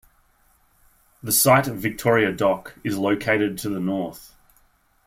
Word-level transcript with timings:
The 1.21 1.31
site 1.31 1.67
of 1.67 1.77
Victoria 1.77 2.31
Dock 2.31 2.73
is 2.83 2.97
located 2.97 3.59
to 3.59 3.69
the 3.69 3.79
north. 3.79 4.33